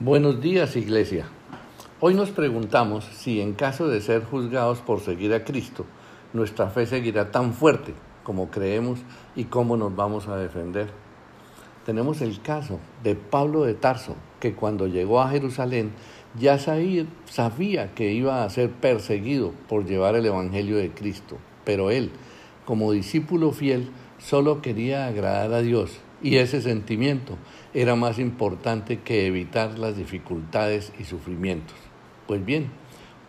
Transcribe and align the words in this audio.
Buenos 0.00 0.40
días, 0.40 0.74
Iglesia. 0.74 1.26
Hoy 2.00 2.14
nos 2.14 2.30
preguntamos 2.30 3.04
si 3.04 3.40
en 3.40 3.52
caso 3.52 3.86
de 3.86 4.00
ser 4.00 4.24
juzgados 4.24 4.80
por 4.80 4.98
seguir 4.98 5.32
a 5.32 5.44
Cristo, 5.44 5.86
nuestra 6.32 6.68
fe 6.68 6.84
seguirá 6.84 7.30
tan 7.30 7.54
fuerte 7.54 7.94
como 8.24 8.50
creemos 8.50 8.98
y 9.36 9.44
cómo 9.44 9.76
nos 9.76 9.94
vamos 9.94 10.26
a 10.26 10.36
defender. 10.36 10.88
Tenemos 11.86 12.22
el 12.22 12.42
caso 12.42 12.80
de 13.04 13.14
Pablo 13.14 13.62
de 13.62 13.74
Tarso, 13.74 14.16
que 14.40 14.54
cuando 14.54 14.88
llegó 14.88 15.20
a 15.20 15.28
Jerusalén 15.28 15.92
ya 16.36 16.58
sabía 16.58 17.94
que 17.94 18.12
iba 18.12 18.42
a 18.42 18.50
ser 18.50 18.70
perseguido 18.70 19.52
por 19.68 19.86
llevar 19.86 20.16
el 20.16 20.26
Evangelio 20.26 20.76
de 20.76 20.90
Cristo, 20.90 21.38
pero 21.64 21.92
él, 21.92 22.10
como 22.64 22.90
discípulo 22.90 23.52
fiel, 23.52 23.90
solo 24.18 24.60
quería 24.60 25.06
agradar 25.06 25.52
a 25.52 25.62
Dios 25.62 26.00
y 26.22 26.36
ese 26.36 26.60
sentimiento 26.62 27.36
era 27.74 27.96
más 27.96 28.18
importante 28.18 29.00
que 29.00 29.26
evitar 29.26 29.78
las 29.78 29.96
dificultades 29.96 30.92
y 30.98 31.04
sufrimientos. 31.04 31.76
Pues 32.26 32.44
bien, 32.44 32.70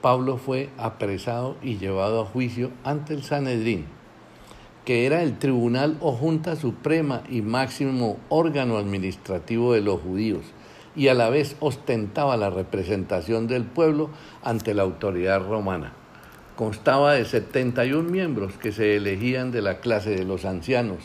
Pablo 0.01 0.37
fue 0.37 0.69
apresado 0.77 1.57
y 1.63 1.77
llevado 1.77 2.21
a 2.21 2.25
juicio 2.25 2.71
ante 2.83 3.13
el 3.13 3.23
Sanedrín, 3.23 3.85
que 4.85 5.07
era 5.07 5.23
el 5.23 5.39
tribunal 5.39 5.97
o 5.99 6.11
junta 6.11 6.55
suprema 6.55 7.23
y 7.29 7.41
máximo 7.41 8.17
órgano 8.29 8.77
administrativo 8.77 9.73
de 9.73 9.81
los 9.81 9.99
judíos, 9.99 10.43
y 10.95 11.07
a 11.07 11.13
la 11.13 11.29
vez 11.29 11.57
ostentaba 11.59 12.37
la 12.37 12.49
representación 12.49 13.47
del 13.47 13.63
pueblo 13.63 14.11
ante 14.43 14.73
la 14.73 14.83
autoridad 14.83 15.45
romana. 15.45 15.93
Constaba 16.55 17.13
de 17.13 17.25
71 17.25 18.09
miembros 18.09 18.53
que 18.57 18.71
se 18.71 18.95
elegían 18.95 19.51
de 19.51 19.61
la 19.61 19.79
clase 19.79 20.11
de 20.11 20.23
los 20.23 20.45
ancianos, 20.45 20.99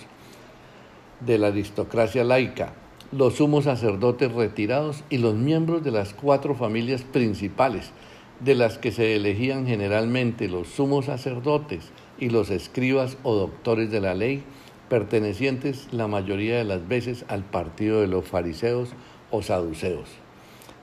de 1.21 1.39
la 1.39 1.49
aristocracia 1.49 2.25
laica, 2.25 2.73
los 3.13 3.35
sumos 3.35 3.65
sacerdotes 3.65 4.33
retirados 4.33 5.05
y 5.11 5.19
los 5.19 5.35
miembros 5.35 5.83
de 5.83 5.91
las 5.91 6.15
cuatro 6.15 6.55
familias 6.55 7.03
principales, 7.03 7.91
de 8.41 8.55
las 8.55 8.79
que 8.79 8.93
se 8.93 9.17
elegían 9.17 9.67
generalmente 9.67 10.49
los 10.49 10.69
sumos 10.69 11.07
sacerdotes 11.07 11.91
y 12.19 12.31
los 12.31 12.51
escribas 12.51 13.19
o 13.23 13.35
doctores 13.35 13.91
de 13.91 14.01
la 14.01 14.15
ley, 14.15 14.43
pertenecientes 14.89 15.89
la 15.93 16.09
mayoría 16.09 16.57
de 16.57 16.65
las 16.65 16.89
veces 16.89 17.25
al 17.29 17.45
partido 17.45 18.01
de 18.01 18.07
los 18.07 18.27
fariseos 18.27 18.91
o 19.31 19.43
saduceos. 19.43 20.09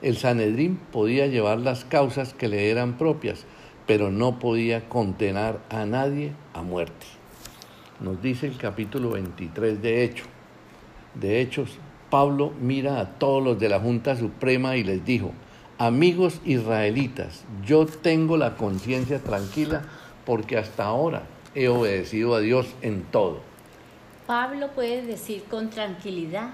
El 0.02 0.18
Sanedrín 0.18 0.80
podía 0.92 1.28
llevar 1.28 1.60
las 1.60 1.84
causas 1.84 2.34
que 2.34 2.48
le 2.48 2.70
eran 2.70 2.98
propias, 2.98 3.46
pero 3.88 4.12
no 4.12 4.38
podía 4.38 4.88
condenar 4.88 5.60
a 5.70 5.86
nadie 5.86 6.34
a 6.54 6.62
muerte 6.62 7.17
nos 8.00 8.22
dice 8.22 8.48
el 8.48 8.58
capítulo 8.58 9.12
23 9.12 9.82
de 9.82 10.04
Hechos. 10.04 10.28
De 11.16 11.42
Hechos, 11.42 11.78
Pablo 12.10 12.54
mira 12.62 13.00
a 13.00 13.18
todos 13.18 13.44
los 13.44 13.60
de 13.60 13.70
la 13.70 13.80
Junta 13.80 14.16
Suprema 14.16 14.78
y 14.78 14.84
les 14.84 15.04
dijo, 15.04 15.32
amigos 15.78 16.40
israelitas, 16.46 17.44
yo 17.66 17.86
tengo 17.86 18.38
la 18.38 18.56
conciencia 18.56 19.20
tranquila 19.20 19.84
porque 20.26 20.58
hasta 20.58 20.86
ahora 20.86 21.24
he 21.56 21.68
obedecido 21.68 22.36
a 22.36 22.40
Dios 22.40 22.68
en 22.82 23.04
todo. 23.04 23.42
Pablo 24.28 24.70
puede 24.76 25.04
decir 25.04 25.44
con 25.50 25.70
tranquilidad 25.70 26.50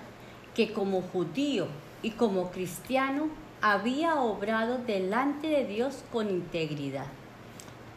que 0.55 0.71
como 0.71 1.01
judío 1.01 1.67
y 2.01 2.11
como 2.11 2.51
cristiano 2.51 3.27
había 3.61 4.15
obrado 4.15 4.77
delante 4.85 5.47
de 5.47 5.65
Dios 5.65 6.03
con 6.11 6.29
integridad. 6.29 7.07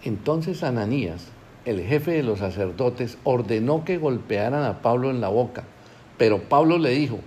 Entonces 0.03 0.63
Ananías, 0.63 1.29
el 1.67 1.83
jefe 1.83 2.13
de 2.13 2.23
los 2.23 2.39
sacerdotes 2.39 3.19
ordenó 3.25 3.85
que 3.85 3.99
golpearan 3.99 4.63
a 4.63 4.81
Pablo 4.83 5.11
en 5.11 5.21
la 5.21 5.29
boca, 5.29 5.65
pero 6.17 6.45
Pablo 6.45 6.79
le 6.79 6.91
dijo, 6.91 7.19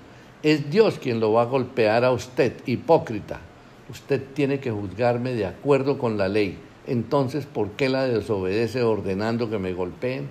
es 0.42 0.72
Dios 0.72 0.98
quien 0.98 1.20
lo 1.20 1.34
va 1.34 1.42
a 1.42 1.46
golpear 1.46 2.06
a 2.06 2.12
usted, 2.12 2.54
hipócrita. 2.66 3.42
Usted 3.90 4.24
tiene 4.34 4.62
que 4.62 4.72
juzgarme 4.72 5.34
de 5.34 5.46
acuerdo 5.46 5.98
con 5.98 6.18
la 6.18 6.30
ley. 6.30 6.58
Entonces, 6.88 7.46
¿por 7.46 7.72
qué 7.72 7.90
la 7.90 8.06
desobedece 8.06 8.82
ordenando 8.82 9.50
que 9.50 9.60
me 9.60 9.74
golpeen? 9.74 10.30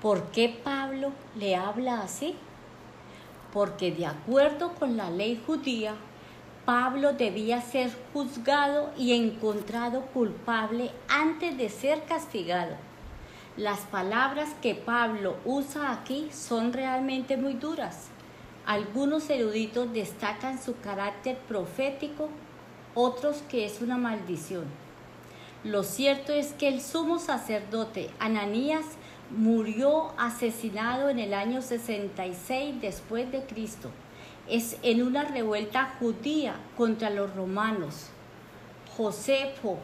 ¿Por 0.00 0.22
qué 0.30 0.56
Pablo 0.64 1.12
le 1.36 1.54
habla 1.54 2.00
así? 2.00 2.34
Porque 3.52 3.92
de 3.92 4.06
acuerdo 4.06 4.72
con 4.78 4.96
la 4.96 5.10
ley 5.10 5.38
judía, 5.46 5.94
Pablo 6.64 7.12
debía 7.12 7.60
ser 7.60 7.90
juzgado 8.14 8.90
y 8.96 9.12
encontrado 9.12 10.02
culpable 10.14 10.90
antes 11.08 11.58
de 11.58 11.68
ser 11.68 12.04
castigado. 12.04 12.87
Las 13.58 13.80
palabras 13.80 14.50
que 14.62 14.76
Pablo 14.76 15.34
usa 15.44 15.90
aquí 15.90 16.28
son 16.32 16.72
realmente 16.72 17.36
muy 17.36 17.54
duras. 17.54 18.06
Algunos 18.64 19.28
eruditos 19.30 19.92
destacan 19.92 20.62
su 20.62 20.78
carácter 20.78 21.36
profético, 21.48 22.28
otros 22.94 23.42
que 23.48 23.66
es 23.66 23.82
una 23.82 23.96
maldición. 23.96 24.66
Lo 25.64 25.82
cierto 25.82 26.32
es 26.32 26.52
que 26.52 26.68
el 26.68 26.80
sumo 26.80 27.18
sacerdote 27.18 28.10
Ananías 28.20 28.84
murió 29.36 30.12
asesinado 30.18 31.08
en 31.08 31.18
el 31.18 31.34
año 31.34 31.60
66 31.60 32.80
después 32.80 33.32
de 33.32 33.42
Cristo. 33.42 33.90
Es 34.48 34.76
en 34.84 35.02
una 35.02 35.24
revuelta 35.24 35.96
judía 35.98 36.54
contra 36.76 37.10
los 37.10 37.34
romanos. 37.34 38.10
Josefo, 38.96 39.78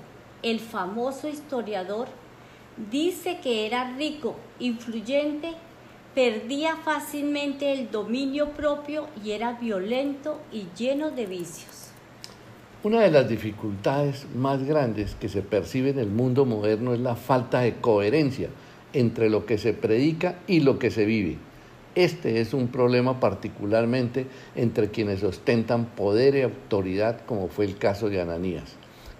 el 0.44 0.60
famoso 0.60 1.26
historiador, 1.26 2.06
dice 2.90 3.38
que 3.42 3.66
era 3.66 3.94
rico, 3.96 4.36
influyente, 4.58 5.52
perdía 6.14 6.76
fácilmente 6.76 7.72
el 7.72 7.90
dominio 7.90 8.50
propio 8.50 9.08
y 9.24 9.32
era 9.32 9.52
violento 9.54 10.40
y 10.52 10.66
lleno 10.76 11.10
de 11.10 11.26
vicios. 11.26 11.90
Una 12.82 13.00
de 13.00 13.10
las 13.10 13.28
dificultades 13.28 14.26
más 14.34 14.62
grandes 14.62 15.14
que 15.14 15.28
se 15.28 15.42
percibe 15.42 15.90
en 15.90 15.98
el 15.98 16.10
mundo 16.10 16.44
moderno 16.44 16.92
es 16.92 17.00
la 17.00 17.16
falta 17.16 17.60
de 17.60 17.76
coherencia 17.76 18.50
entre 18.92 19.30
lo 19.30 19.46
que 19.46 19.58
se 19.58 19.72
predica 19.72 20.36
y 20.46 20.60
lo 20.60 20.78
que 20.78 20.90
se 20.90 21.04
vive. 21.04 21.38
Este 21.94 22.40
es 22.40 22.52
un 22.52 22.68
problema 22.68 23.20
particularmente 23.20 24.26
entre 24.54 24.90
quienes 24.90 25.22
ostentan 25.22 25.86
poder 25.86 26.34
y 26.34 26.42
autoridad, 26.42 27.20
como 27.24 27.48
fue 27.48 27.64
el 27.64 27.78
caso 27.78 28.08
de 28.08 28.20
Ananías. 28.20 28.76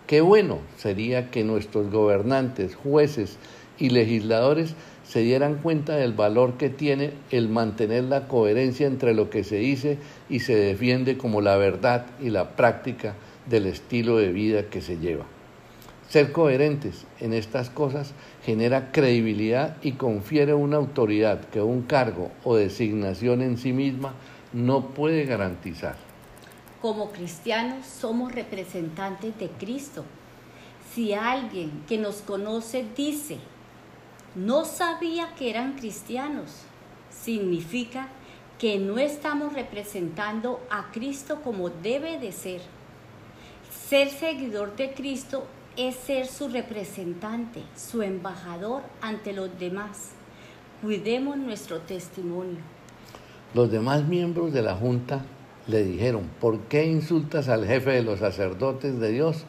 Qué 0.07 0.21
bueno 0.21 0.59
sería 0.77 1.31
que 1.31 1.45
nuestros 1.45 1.91
gobernantes, 1.91 2.75
jueces 2.75 3.39
y 3.79 3.89
legisladores 3.89 4.75
se 5.03 5.21
dieran 5.21 5.57
cuenta 5.57 5.97
del 5.97 6.13
valor 6.13 6.59
que 6.59 6.69
tiene 6.69 7.13
el 7.31 7.49
mantener 7.49 8.05
la 8.05 8.29
coherencia 8.29 8.87
entre 8.87 9.15
lo 9.15 9.31
que 9.31 9.45
se 9.45 9.57
dice 9.57 9.99
y 10.29 10.41
se 10.41 10.57
defiende 10.57 11.17
como 11.17 11.41
la 11.41 11.57
verdad 11.57 12.07
y 12.21 12.29
la 12.29 12.55
práctica 12.55 13.15
del 13.49 13.67
estilo 13.67 14.19
de 14.19 14.31
vida 14.31 14.65
que 14.69 14.83
se 14.83 14.99
lleva. 14.99 15.25
Ser 16.09 16.33
coherentes 16.33 17.07
en 17.21 17.33
estas 17.33 17.71
cosas 17.71 18.13
genera 18.45 18.93
credibilidad 18.93 19.79
y 19.83 19.93
confiere 19.93 20.53
una 20.53 20.77
autoridad 20.77 21.41
que 21.47 21.63
un 21.63 21.81
cargo 21.83 22.31
o 22.45 22.57
designación 22.57 23.41
en 23.41 23.57
sí 23.57 23.73
misma 23.73 24.13
no 24.53 24.91
puede 24.91 25.25
garantizar. 25.25 25.97
Como 26.85 27.13
cristianos 27.13 27.87
somos 27.87 28.35
representantes 28.35 29.39
de 29.39 29.49
Cristo. 29.49 30.05
Si 30.93 31.15
alguien 31.15 31.83
que 31.89 31.97
nos 31.97 32.17
conoce 32.17 32.85
dice, 32.95 33.39
no 34.35 34.67
sabía 34.67 35.35
que 35.35 35.49
eran 35.49 35.77
cristianos, 35.77 36.51
significa 37.09 38.09
que 38.59 38.79
no 38.79 38.99
estamos 38.99 39.55
representando 39.55 40.61
a 40.69 40.91
Cristo 40.93 41.41
como 41.43 41.71
debe 41.71 42.19
de 42.19 42.33
ser. 42.33 42.61
Ser 43.89 44.11
seguidor 44.11 44.77
de 44.77 44.93
Cristo 44.93 45.47
es 45.79 45.95
ser 45.95 46.27
su 46.27 46.51
representante, 46.51 47.63
su 47.75 48.03
embajador 48.03 48.83
ante 49.01 49.33
los 49.33 49.59
demás. 49.59 50.11
Cuidemos 50.83 51.39
nuestro 51.39 51.81
testimonio. 51.81 52.59
Los 53.55 53.71
demás 53.71 54.05
miembros 54.05 54.53
de 54.53 54.61
la 54.61 54.75
Junta 54.75 55.25
le 55.67 55.83
dijeron, 55.85 56.29
¿por 56.41 56.61
qué 56.61 56.85
insultas 56.85 57.49
al 57.49 57.67
jefe 57.67 57.91
de 57.91 58.03
los 58.03 58.19
sacerdotes 58.19 58.99
de 59.01 59.11
Dios? 59.11 59.45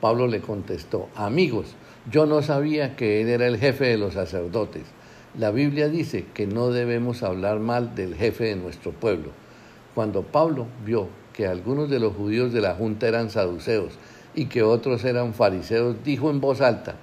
Pablo 0.00 0.26
le 0.26 0.40
contestó, 0.40 1.08
amigos, 1.14 1.74
yo 2.10 2.26
no 2.26 2.42
sabía 2.42 2.96
que 2.96 3.22
él 3.22 3.28
era 3.28 3.46
el 3.46 3.56
jefe 3.56 3.86
de 3.86 3.96
los 3.96 4.14
sacerdotes. 4.14 4.82
La 5.38 5.50
Biblia 5.50 5.88
dice 5.88 6.26
que 6.34 6.46
no 6.46 6.68
debemos 6.68 7.22
hablar 7.22 7.60
mal 7.60 7.94
del 7.94 8.14
jefe 8.14 8.44
de 8.44 8.56
nuestro 8.56 8.92
pueblo. 8.92 9.30
Cuando 9.94 10.22
Pablo 10.22 10.66
vio 10.84 11.08
que 11.32 11.46
algunos 11.46 11.88
de 11.88 12.00
los 12.00 12.14
judíos 12.14 12.52
de 12.52 12.60
la 12.60 12.74
junta 12.74 13.08
eran 13.08 13.30
saduceos 13.30 13.94
y 14.34 14.46
que 14.46 14.62
otros 14.62 15.04
eran 15.04 15.32
fariseos, 15.32 15.96
dijo 16.04 16.30
en 16.30 16.40
voz 16.40 16.60
alta, 16.60 16.96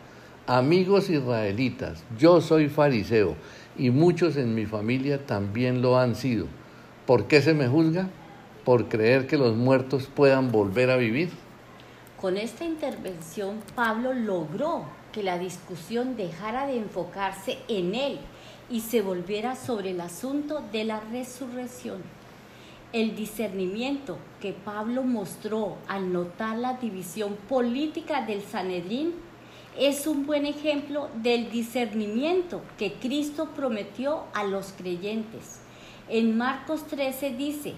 amigos 0.46 1.10
israelitas, 1.10 2.04
yo 2.18 2.40
soy 2.40 2.70
fariseo 2.70 3.36
y 3.78 3.90
muchos 3.90 4.38
en 4.38 4.54
mi 4.54 4.66
familia 4.66 5.26
también 5.26 5.82
lo 5.82 5.98
han 5.98 6.16
sido. 6.16 6.46
¿Por 7.08 7.26
qué 7.26 7.42
se 7.42 7.54
me 7.54 7.68
juzga? 7.68 8.10
¿Por 8.64 8.90
creer 8.90 9.26
que 9.26 9.38
los 9.38 9.56
muertos 9.56 10.08
puedan 10.14 10.52
volver 10.52 10.92
a 10.92 10.98
vivir? 10.98 11.30
Con 12.20 12.38
esta 12.38 12.64
intervención 12.64 13.60
Pablo 13.76 14.14
logró 14.14 14.86
que 15.12 15.24
la 15.24 15.40
discusión 15.40 16.16
dejara 16.16 16.68
de 16.68 16.78
enfocarse 16.78 17.58
en 17.68 17.96
él 17.96 18.20
y 18.70 18.82
se 18.82 19.02
volviera 19.02 19.56
sobre 19.56 19.92
el 19.92 20.02
asunto 20.02 20.62
de 20.72 20.84
la 20.84 21.00
resurrección. 21.12 22.04
El 22.94 23.16
discernimiento 23.16 24.18
que 24.40 24.54
Pablo 24.54 25.02
mostró 25.02 25.78
al 25.88 26.14
notar 26.14 26.58
la 26.58 26.74
división 26.74 27.38
política 27.50 28.22
del 28.26 28.44
Sanedrín 28.44 29.14
es 29.80 30.06
un 30.06 30.28
buen 30.28 30.46
ejemplo 30.46 31.10
del 31.16 31.50
discernimiento 31.50 32.62
que 32.78 32.94
Cristo 32.94 33.50
prometió 33.56 34.26
a 34.34 34.44
los 34.44 34.74
creyentes. 34.74 35.62
En 36.10 36.38
Marcos 36.38 36.86
13 36.88 37.32
dice, 37.32 37.74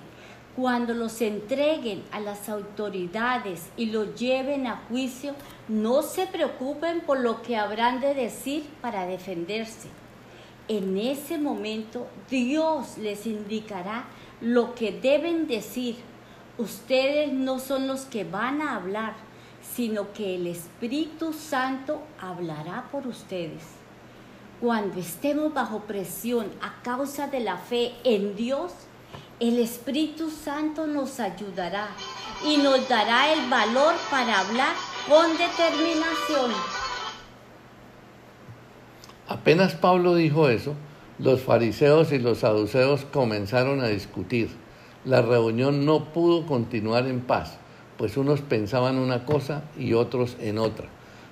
cuando 0.55 0.94
los 0.94 1.19
entreguen 1.21 2.03
a 2.11 2.19
las 2.19 2.47
autoridades 2.47 3.69
y 3.75 3.88
los 3.88 4.13
lleven 4.19 4.67
a 4.67 4.83
juicio, 4.88 5.33
no 5.67 6.03
se 6.03 6.27
preocupen 6.27 7.01
por 7.01 7.19
lo 7.19 7.41
que 7.41 7.57
habrán 7.57 8.00
de 8.01 8.13
decir 8.13 8.63
para 8.81 9.07
defenderse. 9.07 9.89
En 10.67 10.97
ese 10.97 11.38
momento 11.38 12.07
Dios 12.29 12.97
les 12.97 13.25
indicará 13.25 14.05
lo 14.41 14.75
que 14.75 14.91
deben 14.91 15.47
decir. 15.47 15.97
Ustedes 16.57 17.33
no 17.33 17.57
son 17.57 17.88
los 17.88 18.01
que 18.01 18.23
van 18.23 18.61
a 18.61 18.75
hablar, 18.75 19.15
sino 19.75 20.13
que 20.13 20.35
el 20.35 20.45
Espíritu 20.45 21.33
Santo 21.33 22.01
hablará 22.19 22.89
por 22.91 23.07
ustedes. 23.07 23.63
Cuando 24.61 25.00
estemos 25.00 25.51
bajo 25.53 25.79
presión 25.81 26.51
a 26.61 26.81
causa 26.83 27.27
de 27.27 27.39
la 27.39 27.57
fe 27.57 27.94
en 28.03 28.35
Dios, 28.35 28.71
el 29.48 29.60
Espíritu 29.60 30.30
Santo 30.30 30.88
nos 30.88 31.19
ayudará 31.19 31.90
y 32.45 32.57
nos 32.57 32.88
dará 32.88 33.34
el 33.34 33.50
valor 33.50 33.94
para 34.10 34.40
hablar 34.40 34.75
con 35.07 35.31
determinación. 35.31 36.51
Apenas 39.28 39.74
Pablo 39.74 40.16
dijo 40.16 40.50
eso, 40.50 40.74
los 41.19 41.42
fariseos 41.42 42.12
y 42.12 42.19
los 42.19 42.40
saduceos 42.40 43.06
comenzaron 43.06 43.81
a 43.81 43.88
discutir. 43.88 44.50
La 45.06 45.22
reunión 45.22 45.86
no 45.86 46.13
pudo 46.13 46.46
continuar 46.46 47.07
en 47.07 47.22
paz 47.22 47.57
pues 47.98 48.18
unos 48.18 48.42
pensaban 48.42 48.98
una 48.98 49.25
cosa 49.25 49.63
y 49.78 49.94
otros 49.94 50.38
en 50.39 50.57
otra. 50.57 50.88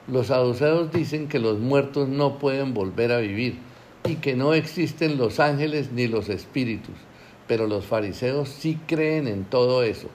Los 0.07 0.28
saduceos 0.28 0.92
dicen 0.92 1.28
que 1.28 1.40
los 1.40 1.60
muertos 1.60 2.07
no 2.07 2.40
pueden 2.40 2.74
volver 2.74 3.12
a 3.12 3.18
vivir 3.18 3.57
y 4.06 4.16
que 4.16 4.36
no 4.36 4.54
existen 4.54 5.18
los 5.18 5.40
ángeles 5.40 5.92
ni 5.92 6.07
los 6.07 6.30
espíritus, 6.30 6.96
pero 7.51 7.68
los 7.68 7.86
fariseos 7.86 8.48
sí 8.48 8.80
creen 8.88 9.27
en 9.27 9.44
todo 9.44 9.83
eso. 9.83 10.07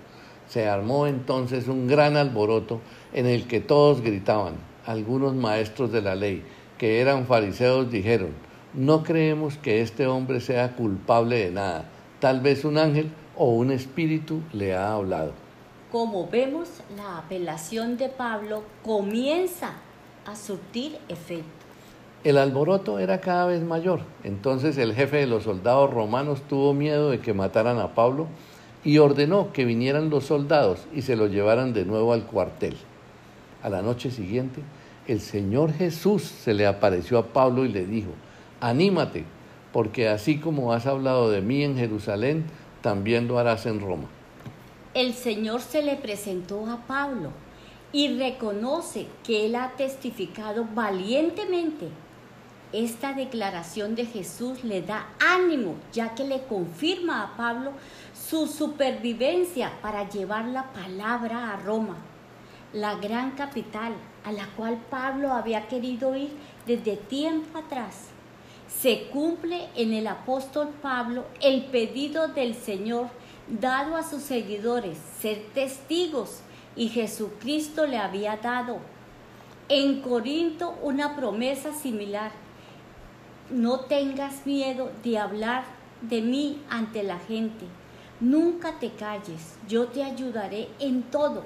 Se 0.48 0.70
armó 0.70 1.06
entonces 1.06 1.68
un 1.68 1.86
gran 1.86 2.16
alboroto 2.16 2.80
en 3.12 3.26
el 3.26 3.46
que 3.46 3.60
todos 3.60 4.00
gritaban. 4.00 4.54
Algunos 4.86 5.34
maestros 5.34 5.92
de 5.92 6.00
la 6.00 6.14
ley, 6.14 6.42
que 6.78 6.98
eran 6.98 7.26
fariseos, 7.26 7.90
dijeron, 7.90 8.30
no 8.72 9.02
creemos 9.02 9.58
que 9.58 9.82
este 9.82 10.06
hombre 10.06 10.40
sea 10.40 10.76
culpable 10.76 11.36
de 11.36 11.50
nada. 11.50 11.90
Tal 12.20 12.40
vez 12.40 12.64
un 12.64 12.78
ángel 12.78 13.10
o 13.36 13.50
un 13.50 13.70
espíritu 13.70 14.40
le 14.54 14.74
ha 14.74 14.94
hablado. 14.94 15.32
Como 15.92 16.28
vemos, 16.28 16.70
la 16.96 17.18
apelación 17.18 17.98
de 17.98 18.08
Pablo 18.08 18.62
comienza 18.82 19.74
a 20.24 20.34
surtir 20.34 20.96
efecto. 21.10 21.55
El 22.26 22.38
alboroto 22.38 22.98
era 22.98 23.20
cada 23.20 23.46
vez 23.46 23.62
mayor, 23.62 24.00
entonces 24.24 24.76
el 24.78 24.94
jefe 24.94 25.18
de 25.18 25.26
los 25.28 25.44
soldados 25.44 25.92
romanos 25.92 26.42
tuvo 26.48 26.74
miedo 26.74 27.10
de 27.10 27.20
que 27.20 27.34
mataran 27.34 27.78
a 27.78 27.94
Pablo 27.94 28.26
y 28.82 28.98
ordenó 28.98 29.52
que 29.52 29.64
vinieran 29.64 30.10
los 30.10 30.24
soldados 30.24 30.88
y 30.92 31.02
se 31.02 31.14
lo 31.14 31.28
llevaran 31.28 31.72
de 31.72 31.84
nuevo 31.84 32.12
al 32.12 32.24
cuartel. 32.24 32.76
A 33.62 33.68
la 33.68 33.80
noche 33.80 34.10
siguiente, 34.10 34.60
el 35.06 35.20
Señor 35.20 35.72
Jesús 35.72 36.22
se 36.24 36.52
le 36.52 36.66
apareció 36.66 37.18
a 37.18 37.26
Pablo 37.26 37.64
y 37.64 37.68
le 37.68 37.86
dijo, 37.86 38.10
anímate, 38.60 39.24
porque 39.72 40.08
así 40.08 40.38
como 40.40 40.72
has 40.72 40.86
hablado 40.86 41.30
de 41.30 41.42
mí 41.42 41.62
en 41.62 41.76
Jerusalén, 41.76 42.46
también 42.82 43.28
lo 43.28 43.38
harás 43.38 43.66
en 43.66 43.80
Roma 43.80 44.08
el 44.96 45.12
Señor 45.12 45.60
se 45.60 45.82
le 45.82 45.96
presentó 45.96 46.66
a 46.70 46.78
Pablo 46.86 47.28
y 47.92 48.16
reconoce 48.16 49.06
que 49.22 49.44
él 49.44 49.54
ha 49.54 49.72
testificado 49.76 50.66
valientemente. 50.74 51.88
Esta 52.76 53.14
declaración 53.14 53.94
de 53.94 54.04
Jesús 54.04 54.62
le 54.62 54.82
da 54.82 55.06
ánimo, 55.18 55.76
ya 55.94 56.14
que 56.14 56.24
le 56.24 56.42
confirma 56.42 57.22
a 57.22 57.34
Pablo 57.34 57.72
su 58.12 58.46
supervivencia 58.46 59.72
para 59.80 60.06
llevar 60.10 60.44
la 60.44 60.74
palabra 60.74 61.54
a 61.54 61.56
Roma, 61.56 61.96
la 62.74 62.96
gran 62.96 63.30
capital 63.30 63.94
a 64.24 64.32
la 64.32 64.46
cual 64.56 64.76
Pablo 64.90 65.32
había 65.32 65.68
querido 65.68 66.14
ir 66.16 66.36
desde 66.66 66.96
tiempo 66.96 67.56
atrás. 67.56 68.08
Se 68.68 69.04
cumple 69.04 69.70
en 69.74 69.94
el 69.94 70.06
apóstol 70.06 70.68
Pablo 70.82 71.24
el 71.40 71.64
pedido 71.64 72.28
del 72.28 72.54
Señor 72.54 73.08
dado 73.48 73.96
a 73.96 74.02
sus 74.02 74.20
seguidores 74.20 74.98
ser 75.18 75.46
testigos 75.54 76.40
y 76.76 76.90
Jesucristo 76.90 77.86
le 77.86 77.96
había 77.96 78.36
dado 78.36 78.80
en 79.70 80.02
Corinto 80.02 80.76
una 80.82 81.16
promesa 81.16 81.72
similar. 81.72 82.44
No 83.50 83.80
tengas 83.80 84.44
miedo 84.44 84.90
de 85.04 85.18
hablar 85.18 85.64
de 86.00 86.20
mí 86.20 86.62
ante 86.68 87.04
la 87.04 87.18
gente. 87.18 87.64
Nunca 88.18 88.80
te 88.80 88.90
calles, 88.92 89.56
yo 89.68 89.86
te 89.86 90.02
ayudaré 90.02 90.68
en 90.80 91.02
todo 91.02 91.44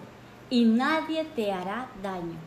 y 0.49 0.65
nadie 0.65 1.25
te 1.37 1.53
hará 1.53 1.89
daño. 2.03 2.39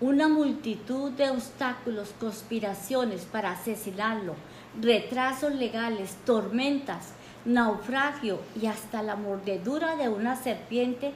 Una 0.00 0.28
multitud 0.28 1.10
de 1.12 1.28
obstáculos, 1.28 2.14
conspiraciones 2.18 3.26
para 3.26 3.52
asesinarlo, 3.52 4.34
retrasos 4.80 5.54
legales, 5.54 6.16
tormentas, 6.24 7.12
naufragio 7.44 8.40
y 8.60 8.66
hasta 8.66 9.02
la 9.02 9.16
mordedura 9.16 9.96
de 9.96 10.08
una 10.08 10.36
serpiente 10.36 11.12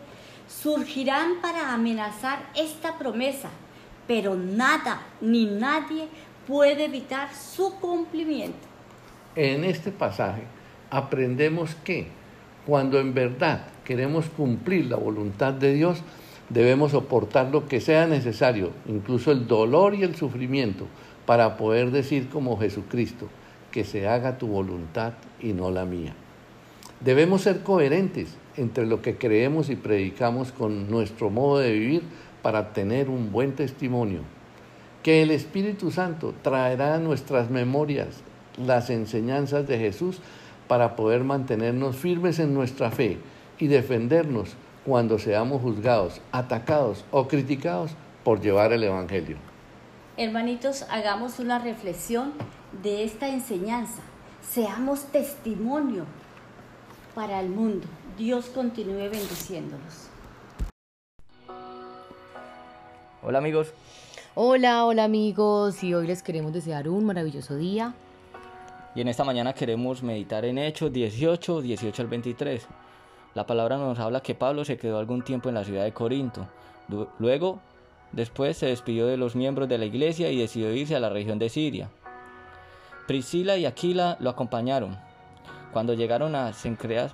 surgirán 0.47 1.41
para 1.41 1.73
amenazar 1.73 2.50
esta 2.55 2.99
promesa, 2.99 3.49
pero 4.06 4.35
nada 4.35 5.00
ni 5.23 5.47
nadie 5.47 6.09
puede 6.46 6.85
evitar 6.85 7.35
su 7.35 7.75
cumplimiento. 7.81 8.67
En 9.37 9.64
este 9.64 9.91
pasaje 9.91 10.43
aprendemos 10.91 11.75
que 11.85 12.06
cuando 12.67 12.99
en 12.99 13.14
verdad 13.14 13.67
queremos 13.85 14.26
cumplir 14.31 14.87
la 14.87 14.96
voluntad 14.96 15.52
de 15.52 15.75
Dios, 15.75 16.02
debemos 16.49 16.93
soportar 16.93 17.50
lo 17.50 17.67
que 17.67 17.81
sea 17.81 18.06
necesario, 18.06 18.70
incluso 18.87 19.32
el 19.32 19.46
dolor 19.46 19.94
y 19.94 20.02
el 20.02 20.14
sufrimiento, 20.14 20.87
para 21.26 21.56
poder 21.56 21.91
decir 21.91 22.29
como 22.29 22.58
Jesucristo, 22.58 23.29
que 23.70 23.85
se 23.85 24.06
haga 24.08 24.38
tu 24.38 24.46
voluntad 24.46 25.14
y 25.41 25.52
no 25.52 25.70
la 25.70 25.85
mía. 25.85 26.14
Debemos 27.00 27.43
ser 27.43 27.62
coherentes 27.62 28.37
entre 28.56 28.87
lo 28.87 29.02
que 29.02 29.17
creemos 29.17 29.69
y 29.69 29.76
predicamos 29.76 30.52
con 30.52 30.91
nuestro 30.91 31.29
modo 31.29 31.58
de 31.58 31.72
vivir 31.72 32.03
para 32.41 32.72
tener 32.72 33.08
un 33.08 33.32
buen 33.32 33.53
testimonio. 33.53 34.20
Que 35.05 35.23
el 35.23 35.31
Espíritu 35.31 35.91
Santo 35.91 36.32
traerá 36.41 36.94
a 36.94 36.99
nuestras 36.99 37.51
memorias 37.51 38.23
las 38.56 38.89
enseñanzas 38.89 39.69
de 39.69 39.79
Jesús 39.79 40.20
para 40.67 40.96
poder 40.96 41.25
mantenernos 41.25 41.94
firmes 41.94 42.39
en 42.39 42.55
nuestra 42.55 42.91
fe 42.91 43.19
y 43.58 43.67
defendernos 43.67 44.55
cuando 44.87 45.19
seamos 45.19 45.61
juzgados, 45.61 46.23
atacados 46.32 47.05
o 47.11 47.29
criticados 47.29 47.91
por 48.25 48.41
llevar 48.41 48.73
el 48.73 48.82
Evangelio. 48.82 49.37
Hermanitos, 50.17 50.87
hagamos 50.91 51.39
una 51.39 51.58
reflexión 51.58 52.32
de 52.82 53.05
esta 53.05 53.29
enseñanza. 53.29 54.01
Seamos 54.41 55.05
testimonio 55.13 56.06
para 57.15 57.41
el 57.41 57.51
mundo. 57.51 57.87
Dios 58.17 58.46
continúe 58.46 59.11
bendiciéndolos. 59.11 60.08
Hola 63.23 63.37
amigos. 63.37 63.75
Hola, 64.36 64.84
hola 64.84 65.05
amigos. 65.05 65.82
Y 65.84 65.94
hoy 65.94 66.06
les 66.06 66.22
queremos 66.22 66.53
desear 66.53 66.88
un 66.88 67.05
maravilloso 67.05 67.56
día. 67.56 67.94
Y 68.94 69.00
en 69.00 69.08
esta 69.08 69.24
mañana 69.24 69.53
queremos 69.53 70.03
meditar 70.03 70.44
en 70.44 70.58
Hechos 70.58 70.93
18, 70.93 71.62
18 71.62 72.03
al 72.03 72.08
23. 72.08 72.67
La 73.34 73.46
palabra 73.46 73.76
nos 73.76 73.98
habla 73.98 74.20
que 74.20 74.34
Pablo 74.34 74.64
se 74.64 74.76
quedó 74.76 74.98
algún 74.98 75.22
tiempo 75.22 75.48
en 75.48 75.55
la 75.55 75.64
ciudad 75.64 75.84
de 75.84 75.93
Corinto. 75.93 76.46
Luego 77.19 77.60
Después 78.14 78.56
se 78.56 78.67
despidió 78.67 79.08
de 79.08 79.17
los 79.17 79.34
miembros 79.34 79.69
de 79.69 79.76
la 79.76 79.86
iglesia 79.86 80.31
y 80.31 80.38
decidió 80.38 80.72
irse 80.72 80.94
a 80.94 81.00
la 81.00 81.08
región 81.08 81.41
de 81.41 81.48
Siria. 81.48 81.91
Priscila 83.08 83.56
y 83.56 83.67
Aquila 83.67 84.17
lo 84.20 84.31
acompañaron. 84.31 84.96
Cuando 85.72 85.94
llegaron 85.94 86.36
a 86.36 86.53
Cencreas, 86.53 87.12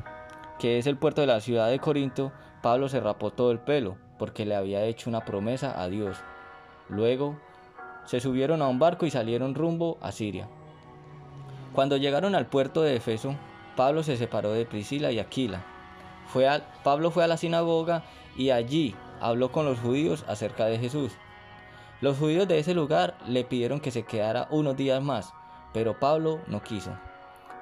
que 0.59 0.77
es 0.77 0.87
el 0.87 0.99
puerto 0.99 1.23
de 1.23 1.27
la 1.27 1.41
ciudad 1.41 1.71
de 1.71 1.79
Corinto, 1.79 2.33
Pablo 2.61 2.91
se 2.91 3.01
rapó 3.01 3.31
todo 3.31 3.51
el 3.51 3.61
pelo, 3.61 3.97
porque 4.19 4.45
le 4.45 4.55
había 4.55 4.85
hecho 4.85 5.09
una 5.09 5.25
promesa 5.25 5.81
a 5.81 5.89
Dios. 5.89 6.19
Luego 6.91 7.39
se 8.05 8.21
subieron 8.21 8.61
a 8.63 8.69
un 8.69 8.79
barco 8.79 9.07
y 9.07 9.11
salieron 9.11 9.55
rumbo 9.55 9.97
a 10.03 10.13
Siria. 10.13 10.49
Cuando 11.73 11.97
llegaron 11.97 12.35
al 12.35 12.47
puerto 12.47 12.83
de 12.83 12.97
Efeso, 12.97 13.37
Pablo 13.77 14.03
se 14.03 14.17
separó 14.17 14.53
de 14.53 14.67
Priscila 14.67 15.13
y 15.13 15.21
Aquila. 15.21 15.65
Fue 16.27 16.49
Pablo 16.83 17.11
fue 17.11 17.25
a 17.25 17.29
la 17.29 17.37
sinagoga 17.37 18.03
y 18.37 18.51
allí 18.51 18.95
habló 19.21 19.53
con 19.53 19.65
los 19.65 19.79
judíos 19.79 20.25
acerca 20.29 20.67
de 20.67 20.79
Jesús. 20.79 21.13
Los 22.01 22.19
judíos 22.19 22.49
de 22.49 22.59
ese 22.59 22.75
lugar 22.75 23.17
le 23.27 23.45
pidieron 23.45 23.81
que 23.81 23.91
se 23.91 24.05
quedara 24.05 24.49
unos 24.51 24.77
días 24.77 25.03
más, 25.03 25.33
pero 25.73 25.99
Pablo 25.99 26.41
no 26.47 26.63
quiso. 26.63 26.93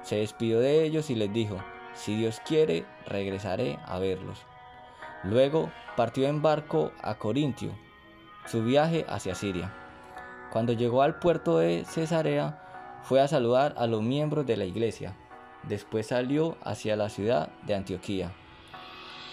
Se 0.01 0.15
despidió 0.15 0.59
de 0.59 0.83
ellos 0.83 1.09
y 1.09 1.15
les 1.15 1.31
dijo, 1.31 1.57
si 1.93 2.15
Dios 2.15 2.41
quiere, 2.45 2.85
regresaré 3.05 3.77
a 3.85 3.99
verlos. 3.99 4.39
Luego 5.23 5.69
partió 5.97 6.27
en 6.27 6.41
barco 6.41 6.91
a 7.01 7.15
Corintio, 7.15 7.71
su 8.49 8.63
viaje 8.63 9.05
hacia 9.07 9.35
Siria. 9.35 9.71
Cuando 10.51 10.73
llegó 10.73 11.03
al 11.03 11.19
puerto 11.19 11.59
de 11.59 11.85
Cesarea, 11.85 12.99
fue 13.03 13.21
a 13.21 13.27
saludar 13.27 13.75
a 13.77 13.85
los 13.85 14.01
miembros 14.01 14.45
de 14.47 14.57
la 14.57 14.65
iglesia. 14.65 15.15
Después 15.63 16.07
salió 16.07 16.57
hacia 16.63 16.95
la 16.95 17.09
ciudad 17.09 17.49
de 17.67 17.75
Antioquía. 17.75 18.31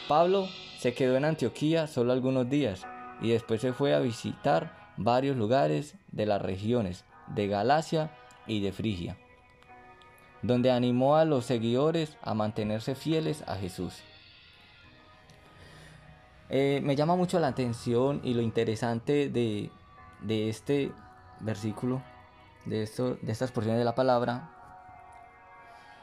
Pablo 0.09 0.47
se 0.79 0.93
quedó 0.93 1.17
en 1.17 1.25
Antioquía 1.25 1.87
solo 1.87 2.13
algunos 2.13 2.49
días 2.51 2.87
y 3.21 3.31
después 3.31 3.61
se 3.61 3.73
fue 3.73 3.95
a 3.95 4.01
visitar 4.01 4.93
varios 4.97 5.37
lugares 5.37 5.95
de 6.13 6.27
las 6.27 6.43
regiones 6.43 7.05
de 7.29 7.49
Galacia 7.49 8.11
y 8.47 8.61
de 8.61 8.73
Frigia, 8.73 9.17
donde 10.43 10.71
animó 10.71 11.17
a 11.17 11.25
los 11.25 11.47
seguidores 11.47 12.19
a 12.23 12.35
mantenerse 12.35 12.95
fieles 12.95 13.43
a 13.47 13.57
Jesús. 13.57 14.03
Eh, 16.49 16.81
me 16.85 16.95
llama 16.95 17.17
mucho 17.17 17.41
la 17.41 17.49
atención 17.49 18.21
y 18.23 18.35
lo 18.35 18.43
interesante 18.43 19.29
de, 19.29 19.71
este 20.29 20.93
versículo, 21.41 22.03
de, 22.65 22.83
esto, 22.83 23.17
de 23.21 23.33
estas 23.33 23.51
porciones 23.51 23.79
de 23.81 23.85
la 23.85 23.95
palabra, 23.95 24.51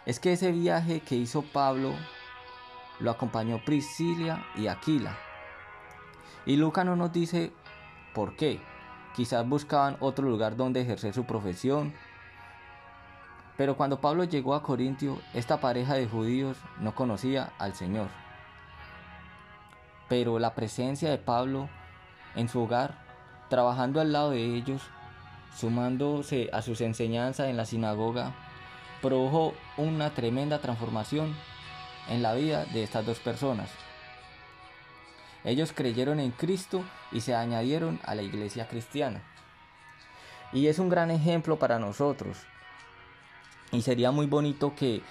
es 0.06 0.20
que 0.20 0.34
ese 0.34 0.52
viaje 0.52 1.00
que 1.00 1.16
hizo 1.16 1.44
Pablo 1.44 1.94
lo 3.00 3.12
acompañó 3.12 3.64
Priscila 3.64 4.46
y 4.56 4.68
Aquila. 4.68 5.18
Y 6.46 6.58
Lucas 6.58 6.86
no 6.86 6.96
nos 6.98 7.14
dice 7.14 7.54
por 8.14 8.36
qué. 8.36 8.60
Quizás 9.16 9.48
buscaban 9.48 9.96
otro 10.02 10.28
lugar 10.28 10.58
donde 10.58 10.82
ejercer 10.82 11.14
su 11.14 11.24
profesión. 11.24 11.94
Pero 13.56 13.78
cuando 13.78 14.02
Pablo 14.02 14.24
llegó 14.24 14.56
a 14.56 14.64
Corintio, 14.64 15.20
esta 15.34 15.62
pareja 15.62 15.94
de 15.94 16.08
judíos 16.08 16.58
no 16.80 16.96
conocía 16.96 17.54
al 17.60 17.76
Señor. 17.76 18.23
Pero 20.10 20.40
la 20.40 20.56
presencia 20.56 21.10
de 21.10 21.18
Pablo 21.18 21.70
en 22.36 22.50
su 22.50 22.62
hogar, 22.62 22.98
trabajando 23.50 24.02
al 24.02 24.12
lado 24.12 24.32
de 24.32 24.44
ellos, 24.44 24.82
sumándose 25.56 26.50
a 26.52 26.62
sus 26.62 26.82
enseñanzas 26.82 27.48
en 27.48 27.58
la 27.58 27.66
sinagoga, 27.66 28.34
produjo 29.02 29.54
una 29.78 30.12
tremenda 30.12 30.60
transformación 30.60 31.36
en 32.10 32.24
la 32.24 32.34
vida 32.34 32.66
de 32.66 32.84
estas 32.84 33.06
dos 33.06 33.20
personas. 33.20 33.70
Ellos 35.44 35.74
creyeron 35.74 36.20
en 36.20 36.32
Cristo 36.32 36.84
y 37.12 37.22
se 37.22 37.36
añadieron 37.36 38.00
a 38.04 38.16
la 38.16 38.22
iglesia 38.22 38.68
cristiana. 38.68 39.22
Y 40.54 40.68
es 40.68 40.80
un 40.80 40.90
gran 40.90 41.12
ejemplo 41.12 41.60
para 41.60 41.80
nosotros. 41.80 42.38
Y 43.72 43.82
sería 43.82 44.12
muy 44.12 44.26
bonito 44.26 44.74
que, 44.76 45.02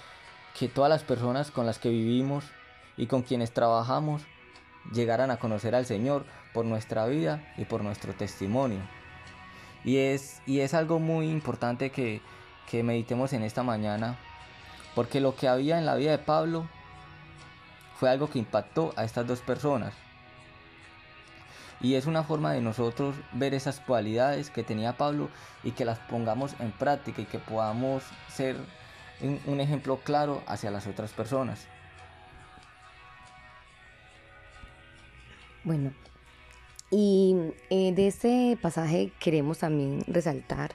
que 0.57 0.67
todas 0.67 0.89
las 0.89 1.03
personas 1.03 1.51
con 1.51 1.65
las 1.65 1.77
que 1.77 1.89
vivimos 1.89 2.45
y 2.97 3.07
con 3.07 3.21
quienes 3.21 3.53
trabajamos 3.53 4.23
llegaran 4.91 5.31
a 5.31 5.37
conocer 5.37 5.75
al 5.75 5.85
Señor 5.85 6.25
por 6.53 6.65
nuestra 6.65 7.05
vida 7.05 7.53
y 7.57 7.65
por 7.65 7.83
nuestro 7.83 8.13
testimonio. 8.13 8.79
Y 9.83 9.97
es, 9.97 10.41
y 10.45 10.59
es 10.59 10.73
algo 10.73 10.99
muy 10.99 11.29
importante 11.29 11.91
que, 11.91 12.21
que 12.69 12.83
meditemos 12.83 13.33
en 13.33 13.43
esta 13.43 13.63
mañana, 13.63 14.17
porque 14.95 15.19
lo 15.19 15.35
que 15.35 15.47
había 15.47 15.77
en 15.77 15.85
la 15.85 15.95
vida 15.95 16.11
de 16.11 16.19
Pablo 16.19 16.67
fue 17.99 18.09
algo 18.09 18.29
que 18.29 18.39
impactó 18.39 18.93
a 18.95 19.03
estas 19.03 19.27
dos 19.27 19.39
personas. 19.41 19.93
Y 21.81 21.95
es 21.95 22.05
una 22.05 22.23
forma 22.23 22.53
de 22.53 22.61
nosotros 22.61 23.15
ver 23.33 23.53
esas 23.53 23.81
cualidades 23.81 24.49
que 24.49 24.63
tenía 24.63 24.97
Pablo 24.97 25.29
y 25.63 25.71
que 25.71 25.83
las 25.83 25.99
pongamos 25.99 26.55
en 26.59 26.71
práctica 26.71 27.21
y 27.21 27.25
que 27.25 27.39
podamos 27.39 28.03
ser 28.29 28.55
un, 29.21 29.59
ejemplo 29.59 29.97
claro 29.97 30.43
hacia 30.47 30.71
las 30.71 30.87
otras 30.87 31.11
personas. 31.11 31.67
Bueno, 35.63 35.93
y 36.91 37.35
eh, 37.69 37.93
de 37.93 38.07
este 38.07 38.57
pasaje 38.61 39.13
queremos 39.19 39.59
también 39.59 40.03
resaltar 40.07 40.71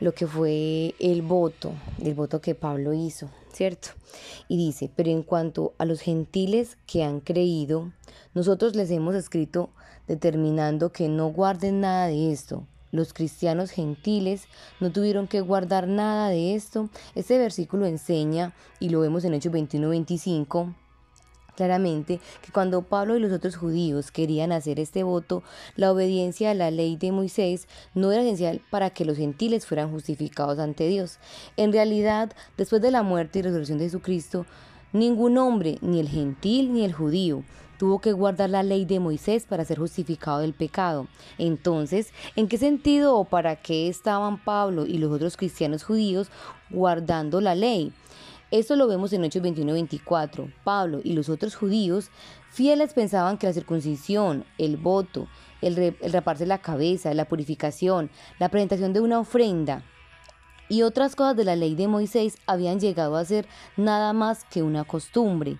lo 0.00 0.12
que 0.12 0.26
fue 0.26 0.94
el 0.98 1.22
voto, 1.22 1.72
el 2.02 2.14
voto 2.14 2.40
que 2.40 2.56
Pablo 2.56 2.92
hizo, 2.92 3.30
¿cierto? 3.52 3.90
Y 4.48 4.56
dice, 4.56 4.90
pero 4.94 5.10
en 5.10 5.22
cuanto 5.22 5.72
a 5.78 5.84
los 5.84 6.00
gentiles 6.00 6.76
que 6.86 7.04
han 7.04 7.20
creído, 7.20 7.92
nosotros 8.34 8.74
les 8.74 8.90
hemos 8.90 9.14
escrito 9.14 9.70
determinando 10.08 10.90
que 10.90 11.08
no 11.08 11.28
guarden 11.28 11.80
nada 11.80 12.08
de 12.08 12.32
esto. 12.32 12.66
Los 12.90 13.12
cristianos 13.12 13.70
gentiles 13.70 14.46
no 14.80 14.92
tuvieron 14.92 15.28
que 15.28 15.40
guardar 15.40 15.88
nada 15.88 16.28
de 16.28 16.54
esto. 16.54 16.90
Este 17.14 17.38
versículo 17.38 17.86
enseña, 17.86 18.52
y 18.80 18.88
lo 18.88 19.00
vemos 19.00 19.24
en 19.24 19.34
Hechos 19.34 19.52
21-25, 19.52 20.74
claramente 21.54 22.20
que 22.42 22.52
cuando 22.52 22.82
Pablo 22.82 23.16
y 23.16 23.20
los 23.20 23.32
otros 23.32 23.56
judíos 23.56 24.10
querían 24.10 24.52
hacer 24.52 24.80
este 24.80 25.02
voto, 25.02 25.42
la 25.76 25.92
obediencia 25.92 26.50
a 26.50 26.54
la 26.54 26.70
ley 26.70 26.96
de 26.96 27.12
Moisés 27.12 27.68
no 27.94 28.12
era 28.12 28.22
esencial 28.22 28.60
para 28.70 28.90
que 28.90 29.04
los 29.04 29.16
gentiles 29.16 29.66
fueran 29.66 29.90
justificados 29.90 30.58
ante 30.58 30.88
Dios. 30.88 31.18
En 31.56 31.72
realidad, 31.72 32.32
después 32.56 32.82
de 32.82 32.90
la 32.90 33.02
muerte 33.02 33.38
y 33.38 33.42
resurrección 33.42 33.78
de 33.78 33.84
Jesucristo, 33.84 34.46
ningún 34.92 35.38
hombre, 35.38 35.78
ni 35.80 36.00
el 36.00 36.08
gentil 36.08 36.72
ni 36.72 36.84
el 36.84 36.92
judío, 36.92 37.42
tuvo 37.78 38.00
que 38.00 38.12
guardar 38.12 38.50
la 38.50 38.62
ley 38.62 38.84
de 38.84 39.00
Moisés 39.00 39.44
para 39.44 39.64
ser 39.64 39.78
justificado 39.78 40.38
del 40.38 40.54
pecado. 40.54 41.06
Entonces, 41.38 42.12
¿en 42.36 42.48
qué 42.48 42.58
sentido 42.58 43.16
o 43.16 43.24
para 43.24 43.56
qué 43.56 43.88
estaban 43.88 44.42
Pablo 44.42 44.86
y 44.86 44.98
los 44.98 45.12
otros 45.12 45.36
cristianos 45.36 45.84
judíos 45.84 46.28
guardando 46.70 47.40
la 47.40 47.54
ley? 47.54 47.92
Esto 48.54 48.76
lo 48.76 48.86
vemos 48.86 49.12
en 49.12 49.24
Hechos 49.24 49.42
21-24. 49.42 50.54
Pablo 50.62 51.00
y 51.02 51.14
los 51.14 51.28
otros 51.28 51.56
judíos 51.56 52.12
fieles 52.50 52.94
pensaban 52.94 53.36
que 53.36 53.48
la 53.48 53.52
circuncisión, 53.52 54.44
el 54.58 54.76
voto, 54.76 55.26
el, 55.60 55.76
el 55.76 56.12
raparse 56.12 56.46
la 56.46 56.58
cabeza, 56.58 57.12
la 57.14 57.24
purificación, 57.24 58.12
la 58.38 58.50
presentación 58.50 58.92
de 58.92 59.00
una 59.00 59.18
ofrenda 59.18 59.82
y 60.68 60.82
otras 60.82 61.16
cosas 61.16 61.36
de 61.36 61.42
la 61.42 61.56
ley 61.56 61.74
de 61.74 61.88
Moisés 61.88 62.38
habían 62.46 62.78
llegado 62.78 63.16
a 63.16 63.24
ser 63.24 63.48
nada 63.76 64.12
más 64.12 64.44
que 64.44 64.62
una 64.62 64.84
costumbre 64.84 65.58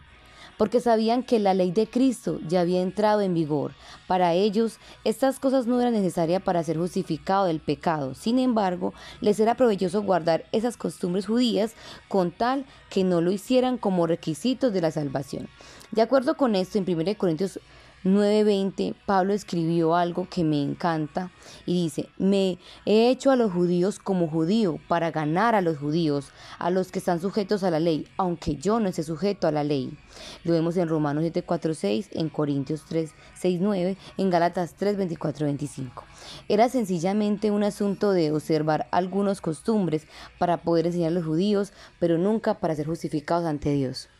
porque 0.58 0.80
sabían 0.80 1.22
que 1.22 1.38
la 1.38 1.54
ley 1.54 1.70
de 1.70 1.86
Cristo 1.86 2.38
ya 2.46 2.60
había 2.60 2.82
entrado 2.82 3.20
en 3.20 3.34
vigor. 3.34 3.72
Para 4.06 4.34
ellos, 4.34 4.78
estas 5.04 5.38
cosas 5.38 5.66
no 5.66 5.80
eran 5.80 5.94
necesarias 5.94 6.42
para 6.42 6.62
ser 6.62 6.76
justificado 6.76 7.46
del 7.46 7.60
pecado. 7.60 8.14
Sin 8.14 8.38
embargo, 8.38 8.94
les 9.20 9.40
era 9.40 9.56
provechoso 9.56 10.02
guardar 10.02 10.44
esas 10.52 10.76
costumbres 10.76 11.26
judías 11.26 11.74
con 12.08 12.30
tal 12.30 12.64
que 12.90 13.04
no 13.04 13.20
lo 13.20 13.32
hicieran 13.32 13.78
como 13.78 14.06
requisitos 14.06 14.72
de 14.72 14.80
la 14.80 14.90
salvación. 14.90 15.48
De 15.90 16.02
acuerdo 16.02 16.36
con 16.36 16.54
esto, 16.54 16.78
en 16.78 16.84
1 16.88 17.16
Corintios 17.16 17.60
9:20, 18.04 18.94
Pablo 19.06 19.32
escribió 19.32 19.96
algo 19.96 20.28
que 20.28 20.44
me 20.44 20.62
encanta 20.62 21.30
y 21.64 21.84
dice, 21.84 22.10
me 22.18 22.58
he 22.84 23.08
hecho 23.08 23.30
a 23.30 23.36
los 23.36 23.50
judíos 23.50 23.98
como 23.98 24.28
judío 24.28 24.78
para 24.88 25.10
ganar 25.10 25.54
a 25.54 25.62
los 25.62 25.78
judíos, 25.78 26.30
a 26.58 26.68
los 26.68 26.92
que 26.92 26.98
están 26.98 27.18
sujetos 27.18 27.64
a 27.64 27.70
la 27.70 27.80
ley, 27.80 28.06
aunque 28.18 28.56
yo 28.56 28.78
no 28.78 28.90
esté 28.90 29.02
sujeto 29.02 29.46
a 29.46 29.52
la 29.52 29.64
ley. 29.64 29.96
Lo 30.44 30.52
vemos 30.52 30.76
en 30.76 30.88
Romanos 30.88 31.24
7:4-6, 31.24 32.08
en 32.12 32.28
Corintios 32.28 32.84
3:6-9, 32.86 33.96
en 34.18 34.30
Gálatas 34.30 34.76
3:24-25. 34.78 36.04
Era 36.48 36.68
sencillamente 36.68 37.50
un 37.50 37.64
asunto 37.64 38.12
de 38.12 38.32
observar 38.32 38.86
algunas 38.90 39.40
costumbres 39.40 40.06
para 40.38 40.58
poder 40.58 40.86
enseñar 40.86 41.08
a 41.08 41.14
los 41.14 41.24
judíos, 41.24 41.72
pero 41.98 42.18
nunca 42.18 42.60
para 42.60 42.74
ser 42.74 42.86
justificados 42.86 43.46
ante 43.46 43.72
Dios. 43.72 44.10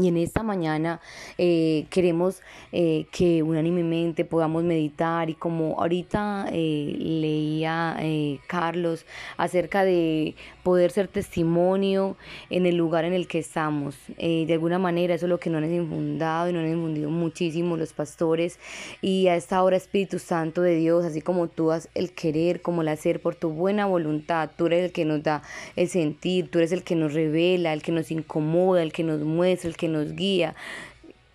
Y 0.00 0.08
en 0.08 0.16
esta 0.16 0.42
mañana 0.42 1.00
eh, 1.36 1.86
queremos 1.90 2.42
eh, 2.72 3.06
que 3.12 3.42
unánimemente 3.42 4.24
podamos 4.24 4.64
meditar 4.64 5.28
y 5.28 5.34
como 5.34 5.78
ahorita 5.78 6.46
eh, 6.50 6.96
leía 6.98 7.98
Carlos 8.46 9.04
acerca 9.36 9.84
de 9.84 10.34
poder 10.62 10.90
ser 10.90 11.08
testimonio 11.08 12.16
en 12.50 12.66
el 12.66 12.76
lugar 12.76 13.04
en 13.04 13.12
el 13.12 13.26
que 13.26 13.38
estamos. 13.38 13.96
de 14.18 14.52
alguna 14.52 14.78
manera 14.78 15.14
eso 15.14 15.26
es 15.26 15.30
lo 15.30 15.40
que 15.40 15.50
nos 15.50 15.62
han 15.62 15.74
infundado 15.74 16.48
y 16.48 16.52
nos 16.52 16.64
han 16.64 16.72
infundido 16.72 17.10
muchísimo 17.10 17.76
los 17.76 17.92
pastores 17.92 18.58
y 19.00 19.28
a 19.28 19.36
esta 19.36 19.62
hora 19.62 19.76
Espíritu 19.76 20.18
Santo 20.18 20.62
de 20.62 20.74
Dios, 20.76 21.04
así 21.04 21.20
como 21.20 21.48
tú 21.48 21.70
has 21.70 21.88
el 21.94 22.12
querer, 22.12 22.62
como 22.62 22.82
el 22.82 22.88
hacer 22.88 23.20
por 23.20 23.34
tu 23.34 23.50
buena 23.50 23.86
voluntad, 23.86 24.50
tú 24.56 24.66
eres 24.66 24.84
el 24.84 24.92
que 24.92 25.04
nos 25.04 25.22
da 25.22 25.42
el 25.76 25.88
sentir, 25.88 26.50
tú 26.50 26.58
eres 26.58 26.72
el 26.72 26.82
que 26.82 26.96
nos 26.96 27.14
revela, 27.14 27.72
el 27.72 27.82
que 27.82 27.92
nos 27.92 28.10
incomoda, 28.10 28.82
el 28.82 28.92
que 28.92 29.04
nos 29.04 29.20
muestra, 29.20 29.68
el 29.68 29.76
que 29.76 29.88
nos 29.88 30.14
guía. 30.14 30.54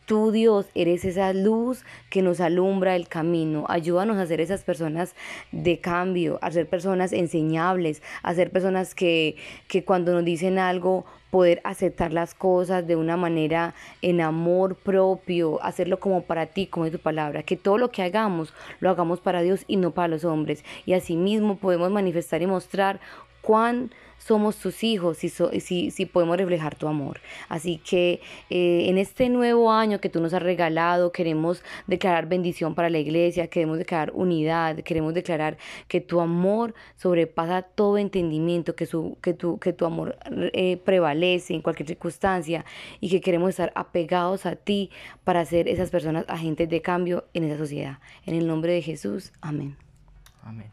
Tú, 0.05 0.31
Dios, 0.31 0.67
eres 0.75 1.03
esa 1.03 1.33
luz 1.33 1.83
que 2.11 2.21
nos 2.21 2.39
alumbra 2.39 2.95
el 2.95 3.07
camino. 3.07 3.65
Ayúdanos 3.69 4.17
a 4.17 4.27
ser 4.27 4.39
esas 4.39 4.63
personas 4.63 5.15
de 5.51 5.79
cambio, 5.79 6.37
a 6.43 6.51
ser 6.51 6.67
personas 6.69 7.11
enseñables, 7.11 8.03
a 8.21 8.35
ser 8.35 8.51
personas 8.51 8.93
que, 8.93 9.35
que 9.67 9.83
cuando 9.83 10.13
nos 10.13 10.23
dicen 10.23 10.59
algo 10.59 11.05
poder 11.31 11.59
aceptar 11.63 12.13
las 12.13 12.35
cosas 12.35 12.85
de 12.85 12.95
una 12.95 13.17
manera 13.17 13.73
en 14.03 14.21
amor 14.21 14.75
propio, 14.75 15.61
hacerlo 15.63 15.99
como 15.99 16.21
para 16.21 16.45
ti, 16.45 16.67
como 16.67 16.85
es 16.85 16.91
tu 16.91 16.99
palabra, 16.99 17.41
que 17.41 17.57
todo 17.57 17.79
lo 17.79 17.89
que 17.89 18.03
hagamos 18.03 18.53
lo 18.79 18.91
hagamos 18.91 19.19
para 19.21 19.41
Dios 19.41 19.63
y 19.67 19.77
no 19.77 19.91
para 19.91 20.07
los 20.07 20.23
hombres. 20.23 20.63
Y 20.85 20.93
asimismo 20.93 21.57
podemos 21.57 21.91
manifestar 21.91 22.43
y 22.43 22.47
mostrar 22.47 22.99
cuán 23.45 23.91
somos 24.17 24.57
tus 24.57 24.83
hijos, 24.83 25.19
si, 25.19 25.29
si, 25.29 26.05
podemos 26.07 26.35
reflejar 26.37 26.73
tu 26.73 26.87
amor. 26.87 27.19
Así 27.47 27.77
que 27.77 28.21
eh, 28.49 28.89
en 28.89 28.97
este 28.97 29.29
nuevo 29.29 29.71
año 29.71 30.01
que 30.01 30.09
tú 30.09 30.19
nos 30.19 30.33
has 30.33 30.41
regalado, 30.41 31.11
queremos 31.11 31.63
declarar 31.85 32.27
bendición 32.27 32.73
para 32.73 32.89
la 32.89 32.97
iglesia, 32.97 33.47
queremos 33.47 33.77
declarar 33.77 34.11
unidad, 34.15 34.77
queremos 34.77 35.13
declarar 35.13 35.57
que 35.87 36.01
tu 36.01 36.21
amor 36.21 36.73
sobrepasa 36.95 37.61
todo 37.61 37.99
entendimiento, 37.99 38.75
que, 38.75 38.87
su, 38.87 39.15
que, 39.21 39.35
tu, 39.35 39.59
que 39.59 39.73
tu 39.73 39.85
amor 39.85 40.17
eh, 40.53 40.77
prevalece 40.83 41.53
en 41.53 41.61
cualquier 41.61 41.87
circunstancia 41.87 42.65
y 42.99 43.09
que 43.09 43.21
queremos 43.21 43.51
estar 43.51 43.71
apegados 43.75 44.47
a 44.47 44.55
ti 44.55 44.89
para 45.23 45.45
ser 45.45 45.67
esas 45.67 45.91
personas 45.91 46.25
agentes 46.27 46.67
de 46.67 46.81
cambio 46.81 47.25
en 47.35 47.43
esa 47.43 47.59
sociedad. 47.59 47.99
En 48.25 48.33
el 48.33 48.47
nombre 48.47 48.73
de 48.73 48.81
Jesús, 48.81 49.31
amén. 49.39 49.77
Amén. 50.41 50.63